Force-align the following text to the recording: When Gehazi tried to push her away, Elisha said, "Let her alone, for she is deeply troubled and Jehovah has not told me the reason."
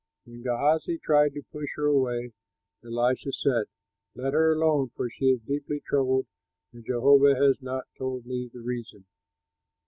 When 0.25 0.41
Gehazi 0.41 0.97
tried 0.97 1.35
to 1.35 1.43
push 1.51 1.69
her 1.75 1.85
away, 1.85 2.31
Elisha 2.83 3.31
said, 3.31 3.65
"Let 4.15 4.33
her 4.33 4.51
alone, 4.53 4.89
for 4.95 5.11
she 5.11 5.25
is 5.25 5.41
deeply 5.41 5.79
troubled 5.87 6.25
and 6.73 6.83
Jehovah 6.83 7.35
has 7.35 7.61
not 7.61 7.85
told 7.99 8.25
me 8.25 8.49
the 8.51 8.61
reason." 8.61 9.05